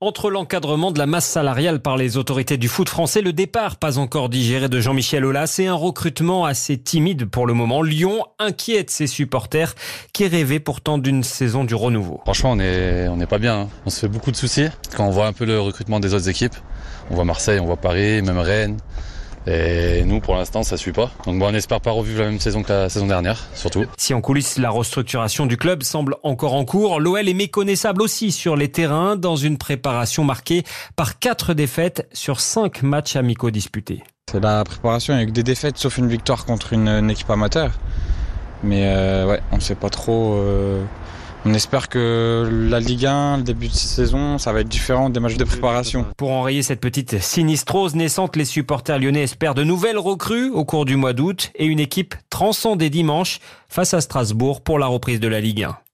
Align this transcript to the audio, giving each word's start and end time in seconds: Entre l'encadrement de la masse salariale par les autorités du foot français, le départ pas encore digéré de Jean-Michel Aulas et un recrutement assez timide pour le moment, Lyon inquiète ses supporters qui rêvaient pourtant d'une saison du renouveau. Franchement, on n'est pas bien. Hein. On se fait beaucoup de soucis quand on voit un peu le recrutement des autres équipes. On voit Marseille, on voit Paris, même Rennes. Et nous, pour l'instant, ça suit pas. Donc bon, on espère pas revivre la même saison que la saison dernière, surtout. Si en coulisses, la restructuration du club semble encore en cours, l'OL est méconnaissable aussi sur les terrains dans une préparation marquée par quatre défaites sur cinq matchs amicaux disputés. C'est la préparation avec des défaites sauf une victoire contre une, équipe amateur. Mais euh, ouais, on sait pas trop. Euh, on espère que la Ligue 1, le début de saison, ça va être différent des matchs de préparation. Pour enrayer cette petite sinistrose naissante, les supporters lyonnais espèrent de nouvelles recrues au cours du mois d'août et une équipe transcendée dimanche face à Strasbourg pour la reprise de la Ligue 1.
Entre 0.00 0.30
l'encadrement 0.30 0.92
de 0.92 0.98
la 1.00 1.06
masse 1.06 1.26
salariale 1.26 1.80
par 1.80 1.96
les 1.96 2.16
autorités 2.16 2.56
du 2.56 2.68
foot 2.68 2.88
français, 2.88 3.20
le 3.20 3.32
départ 3.32 3.74
pas 3.74 3.98
encore 3.98 4.28
digéré 4.28 4.68
de 4.68 4.80
Jean-Michel 4.80 5.24
Aulas 5.24 5.56
et 5.58 5.66
un 5.66 5.74
recrutement 5.74 6.44
assez 6.44 6.78
timide 6.78 7.24
pour 7.24 7.48
le 7.48 7.52
moment, 7.52 7.82
Lyon 7.82 8.24
inquiète 8.38 8.90
ses 8.90 9.08
supporters 9.08 9.74
qui 10.12 10.28
rêvaient 10.28 10.60
pourtant 10.60 10.98
d'une 10.98 11.24
saison 11.24 11.64
du 11.64 11.74
renouveau. 11.74 12.20
Franchement, 12.22 12.52
on 12.52 12.56
n'est 12.56 13.26
pas 13.28 13.38
bien. 13.38 13.62
Hein. 13.62 13.68
On 13.86 13.90
se 13.90 13.98
fait 13.98 14.06
beaucoup 14.08 14.30
de 14.30 14.36
soucis 14.36 14.68
quand 14.96 15.04
on 15.04 15.10
voit 15.10 15.26
un 15.26 15.32
peu 15.32 15.44
le 15.44 15.58
recrutement 15.58 15.98
des 15.98 16.14
autres 16.14 16.28
équipes. 16.28 16.54
On 17.10 17.16
voit 17.16 17.24
Marseille, 17.24 17.58
on 17.58 17.66
voit 17.66 17.76
Paris, 17.76 18.22
même 18.22 18.38
Rennes. 18.38 18.76
Et 19.50 20.04
nous, 20.04 20.20
pour 20.20 20.34
l'instant, 20.34 20.62
ça 20.62 20.76
suit 20.76 20.92
pas. 20.92 21.10
Donc 21.24 21.38
bon, 21.38 21.46
on 21.46 21.54
espère 21.54 21.80
pas 21.80 21.90
revivre 21.90 22.20
la 22.20 22.26
même 22.26 22.40
saison 22.40 22.62
que 22.62 22.70
la 22.70 22.88
saison 22.90 23.06
dernière, 23.06 23.46
surtout. 23.54 23.86
Si 23.96 24.12
en 24.12 24.20
coulisses, 24.20 24.58
la 24.58 24.68
restructuration 24.68 25.46
du 25.46 25.56
club 25.56 25.82
semble 25.82 26.16
encore 26.22 26.54
en 26.54 26.66
cours, 26.66 27.00
l'OL 27.00 27.26
est 27.26 27.34
méconnaissable 27.34 28.02
aussi 28.02 28.30
sur 28.30 28.56
les 28.56 28.68
terrains 28.70 29.16
dans 29.16 29.36
une 29.36 29.56
préparation 29.56 30.22
marquée 30.22 30.64
par 30.96 31.18
quatre 31.18 31.54
défaites 31.54 32.08
sur 32.12 32.40
cinq 32.40 32.82
matchs 32.82 33.16
amicaux 33.16 33.50
disputés. 33.50 34.02
C'est 34.30 34.40
la 34.40 34.62
préparation 34.64 35.14
avec 35.14 35.32
des 35.32 35.42
défaites 35.42 35.78
sauf 35.78 35.96
une 35.96 36.08
victoire 36.08 36.44
contre 36.44 36.74
une, 36.74 37.08
équipe 37.10 37.30
amateur. 37.30 37.72
Mais 38.62 38.82
euh, 38.84 39.26
ouais, 39.26 39.40
on 39.52 39.60
sait 39.60 39.76
pas 39.76 39.88
trop. 39.88 40.34
Euh, 40.34 40.84
on 41.44 41.54
espère 41.54 41.88
que 41.88 42.48
la 42.68 42.80
Ligue 42.80 43.06
1, 43.06 43.38
le 43.38 43.42
début 43.42 43.68
de 43.68 43.72
saison, 43.72 44.38
ça 44.38 44.52
va 44.52 44.60
être 44.60 44.68
différent 44.68 45.10
des 45.10 45.20
matchs 45.20 45.36
de 45.36 45.44
préparation. 45.44 46.06
Pour 46.16 46.30
enrayer 46.30 46.62
cette 46.62 46.80
petite 46.80 47.18
sinistrose 47.20 47.94
naissante, 47.94 48.36
les 48.36 48.44
supporters 48.44 48.98
lyonnais 48.98 49.22
espèrent 49.22 49.54
de 49.54 49.64
nouvelles 49.64 49.98
recrues 49.98 50.50
au 50.50 50.64
cours 50.64 50.84
du 50.84 50.96
mois 50.96 51.12
d'août 51.12 51.50
et 51.54 51.66
une 51.66 51.80
équipe 51.80 52.14
transcendée 52.30 52.90
dimanche 52.90 53.40
face 53.68 53.94
à 53.94 54.00
Strasbourg 54.00 54.60
pour 54.60 54.78
la 54.78 54.86
reprise 54.86 55.20
de 55.20 55.28
la 55.28 55.40
Ligue 55.40 55.64
1. 55.64 55.87